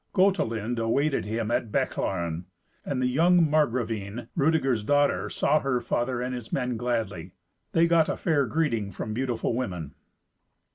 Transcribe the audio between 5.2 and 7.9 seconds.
saw her father and his men gladly. They